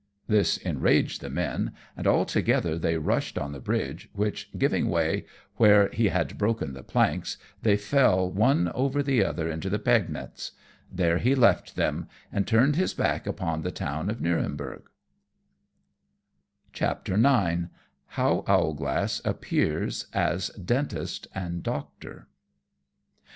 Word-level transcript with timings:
This 0.27 0.57
enraged 0.57 1.21
the 1.21 1.29
men, 1.29 1.73
and 1.95 2.07
all 2.07 2.25
together 2.25 2.79
they 2.79 2.97
rushed 2.97 3.37
on 3.37 3.51
the 3.51 3.59
bridge, 3.59 4.09
which 4.13 4.49
giving 4.57 4.89
way 4.89 5.25
where 5.57 5.89
he 5.89 6.07
had 6.07 6.39
broken 6.39 6.73
the 6.73 6.81
planks, 6.81 7.37
they 7.61 7.77
fell 7.77 8.27
one 8.27 8.69
over 8.73 9.03
the 9.03 9.23
other 9.23 9.47
into 9.47 9.69
the 9.69 9.77
Pegnitz. 9.77 10.53
There 10.91 11.19
he 11.19 11.35
left 11.35 11.75
them, 11.75 12.07
and 12.31 12.47
turned 12.47 12.77
his 12.77 12.95
back 12.95 13.27
upon 13.27 13.61
the 13.61 13.69
town 13.69 14.09
of 14.09 14.19
Nurenberg. 14.19 14.89
[Illustration: 16.71 16.79
The 16.79 16.85
Watchmen 16.87 16.89
of 16.89 17.19
Nurenberg.] 17.19 17.59
[Decoration] 17.59 17.59
IX. 17.59 18.17
_How 18.17 18.43
Owlglass 18.49 19.21
appears 19.23 20.07
as 20.13 20.49
Dentist 20.49 21.27
and 21.35 21.61
Doctor. 21.61 22.27